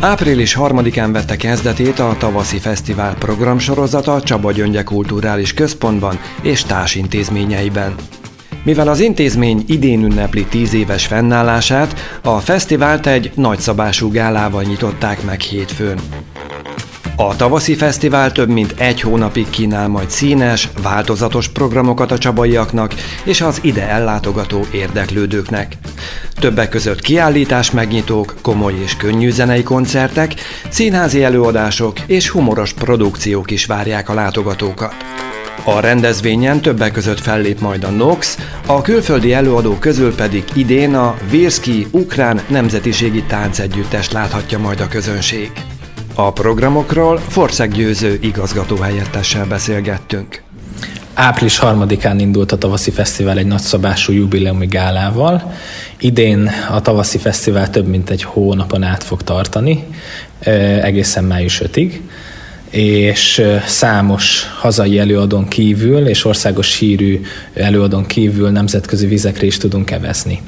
Április 0.00 0.56
3-án 0.58 1.08
vette 1.12 1.36
kezdetét 1.36 1.98
a 1.98 2.16
tavaszi 2.18 2.58
fesztivál 2.58 3.14
programsorozata 3.14 4.20
Csaba 4.22 4.52
Gyöngye 4.52 4.82
Kulturális 4.82 5.54
Központban 5.54 6.18
és 6.42 6.62
társintézményeiben. 6.62 7.94
Mivel 8.62 8.88
az 8.88 9.00
intézmény 9.00 9.64
idén 9.66 10.04
ünnepli 10.04 10.44
10 10.44 10.74
éves 10.74 11.06
fennállását, 11.06 12.20
a 12.22 12.38
fesztivált 12.38 13.06
egy 13.06 13.30
nagyszabású 13.34 14.10
gálával 14.10 14.62
nyitották 14.62 15.24
meg 15.24 15.40
hétfőn. 15.40 15.98
A 17.20 17.36
tavaszi 17.36 17.74
fesztivál 17.74 18.32
több 18.32 18.48
mint 18.48 18.74
egy 18.76 19.00
hónapig 19.00 19.50
kínál 19.50 19.88
majd 19.88 20.10
színes, 20.10 20.68
változatos 20.82 21.48
programokat 21.48 22.10
a 22.10 22.18
csabaiaknak 22.18 22.94
és 23.24 23.40
az 23.40 23.58
ide 23.62 23.88
ellátogató 23.88 24.66
érdeklődőknek. 24.72 25.72
Többek 26.34 26.68
között 26.68 27.00
kiállítás 27.00 27.70
megnyitók, 27.70 28.34
komoly 28.42 28.74
és 28.82 28.96
könnyű 28.96 29.30
zenei 29.30 29.62
koncertek, 29.62 30.34
színházi 30.68 31.22
előadások 31.22 32.00
és 32.00 32.28
humoros 32.28 32.72
produkciók 32.72 33.50
is 33.50 33.66
várják 33.66 34.08
a 34.08 34.14
látogatókat. 34.14 34.94
A 35.64 35.80
rendezvényen 35.80 36.60
többek 36.60 36.92
között 36.92 37.20
fellép 37.20 37.60
majd 37.60 37.84
a 37.84 37.90
Nox, 37.90 38.38
a 38.66 38.82
külföldi 38.82 39.32
előadók 39.32 39.80
közül 39.80 40.14
pedig 40.14 40.44
idén 40.54 40.94
a 40.94 41.16
Virski 41.30 41.86
Ukrán 41.90 42.40
Nemzetiségi 42.48 43.22
Táncegyüttest 43.22 44.12
láthatja 44.12 44.58
majd 44.58 44.80
a 44.80 44.88
közönség. 44.88 45.50
A 46.20 46.32
programokról 46.32 47.18
Forszeg 47.18 47.72
Győző 47.72 48.18
igazgatóhelyettessel 48.20 49.46
beszélgettünk. 49.46 50.42
Április 51.14 51.58
3-án 51.62 52.14
indult 52.16 52.52
a 52.52 52.58
tavaszi 52.58 52.90
fesztivál 52.90 53.38
egy 53.38 53.46
nagyszabású 53.46 54.12
jubileumi 54.12 54.66
gálával. 54.66 55.52
Idén 55.98 56.50
a 56.70 56.80
tavaszi 56.80 57.18
fesztivál 57.18 57.70
több 57.70 57.86
mint 57.86 58.10
egy 58.10 58.22
hónapon 58.22 58.82
át 58.82 59.02
fog 59.02 59.22
tartani, 59.22 59.84
egészen 60.82 61.24
május 61.24 61.62
5-ig 61.64 62.00
és 62.70 63.42
számos 63.66 64.46
hazai 64.58 64.98
előadón 64.98 65.48
kívül 65.48 66.06
és 66.06 66.24
országos 66.24 66.78
hírű 66.78 67.20
előadón 67.54 68.06
kívül 68.06 68.50
nemzetközi 68.50 69.06
vizekre 69.06 69.46
is 69.46 69.56
tudunk 69.56 69.90
evezni. 69.90 70.42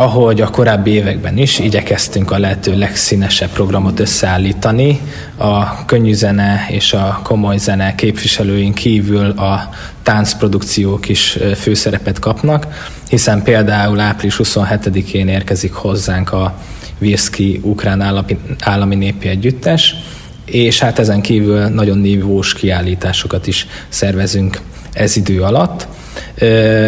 Ahogy 0.00 0.40
a 0.40 0.50
korábbi 0.50 0.90
években 0.90 1.38
is, 1.38 1.58
igyekeztünk 1.58 2.30
a 2.30 2.38
lehető 2.38 2.78
legszínesebb 2.78 3.50
programot 3.50 4.00
összeállítani. 4.00 5.00
A 5.36 5.84
könnyű 5.84 6.12
zene 6.12 6.66
és 6.68 6.92
a 6.92 7.20
komoly 7.22 7.58
zene 7.58 7.94
képviselőink 7.94 8.74
kívül 8.74 9.30
a 9.30 9.68
táncprodukciók 10.02 11.08
is 11.08 11.38
főszerepet 11.56 12.18
kapnak, 12.18 12.66
hiszen 13.08 13.42
például 13.42 14.00
április 14.00 14.36
27-én 14.42 15.28
érkezik 15.28 15.72
hozzánk 15.72 16.32
a 16.32 16.58
Virszki 16.98 17.60
Ukrán 17.62 18.00
Állami, 18.00 18.38
Állami 18.60 18.94
Népi 18.94 19.28
Együttes, 19.28 19.94
és 20.44 20.78
hát 20.78 20.98
ezen 20.98 21.20
kívül 21.20 21.66
nagyon 21.66 21.98
nívós 21.98 22.54
kiállításokat 22.54 23.46
is 23.46 23.66
szervezünk 23.88 24.60
ez 24.92 25.16
idő 25.16 25.42
alatt. 25.42 25.88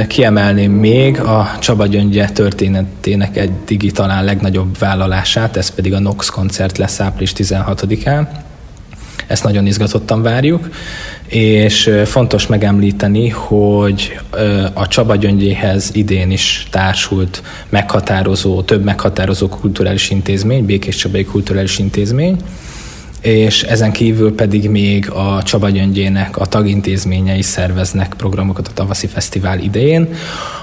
Kiemelném 0.06 0.72
még 0.72 1.20
a 1.20 1.50
Csaba 1.60 1.86
Gyöngye 1.86 2.28
történetének 2.28 3.36
egy 3.36 3.90
talán 3.94 4.24
legnagyobb 4.24 4.78
vállalását, 4.78 5.56
ez 5.56 5.68
pedig 5.68 5.94
a 5.94 6.00
Nox 6.00 6.28
koncert 6.28 6.78
lesz 6.78 7.00
április 7.00 7.32
16-án. 7.36 8.26
Ezt 9.26 9.44
nagyon 9.44 9.66
izgatottan 9.66 10.22
várjuk, 10.22 10.68
és 11.26 11.90
fontos 12.04 12.46
megemlíteni, 12.46 13.28
hogy 13.28 14.18
a 14.72 14.88
Csaba 14.88 15.16
Gyöngyéhez 15.16 15.90
idén 15.92 16.30
is 16.30 16.66
társult 16.70 17.42
meghatározó, 17.68 18.62
több 18.62 18.84
meghatározó 18.84 19.48
kulturális 19.48 20.10
intézmény, 20.10 20.64
Békés 20.64 20.96
Csabai 20.96 21.24
Kulturális 21.24 21.78
Intézmény, 21.78 22.36
és 23.22 23.62
ezen 23.62 23.92
kívül 23.92 24.34
pedig 24.34 24.70
még 24.70 25.10
a 25.10 25.42
Csaba 25.42 25.68
Gyöngyének 25.68 26.36
a 26.36 26.46
tagintézményei 26.46 27.42
szerveznek 27.42 28.14
programokat 28.16 28.68
a 28.68 28.72
tavaszi 28.74 29.06
fesztivál 29.06 29.58
idején. 29.58 30.14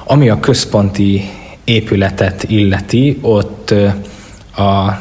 Ami 0.05 0.29
a 0.29 0.39
központi 0.39 1.29
épületet 1.63 2.43
illeti, 2.43 3.17
ott 3.21 3.73
a 4.55 4.97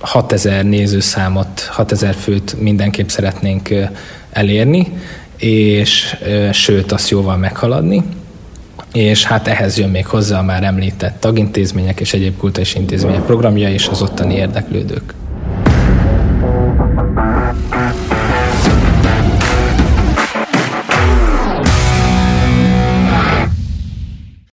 6000 0.00 0.64
nézőszámot, 0.64 1.60
6000 1.70 2.14
főt 2.14 2.60
mindenképp 2.60 3.08
szeretnénk 3.08 3.68
elérni, 4.30 4.86
és 5.36 6.16
sőt, 6.52 6.92
azt 6.92 7.10
jóval 7.10 7.36
meghaladni 7.36 8.02
és 8.92 9.24
hát 9.24 9.48
ehhez 9.48 9.78
jön 9.78 9.88
még 9.88 10.06
hozzá 10.06 10.38
a 10.38 10.42
már 10.42 10.62
említett 10.62 11.20
tagintézmények 11.20 12.00
és 12.00 12.12
egyéb 12.12 12.36
kultúrás 12.36 12.74
intézmények 12.74 13.22
programja 13.22 13.70
és 13.70 13.88
az 13.88 14.02
ottani 14.02 14.34
érdeklődők. 14.34 15.14